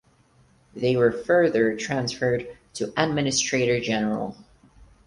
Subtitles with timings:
[0.75, 4.35] They were further transferred to Administrator General.